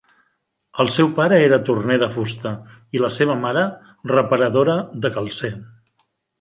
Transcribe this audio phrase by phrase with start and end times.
[0.83, 2.55] El seu pare era torner de fusta
[2.99, 3.69] i la seva mare
[4.17, 5.57] reparadora de calcer.